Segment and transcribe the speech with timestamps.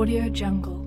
[0.00, 0.79] Audio Jungle.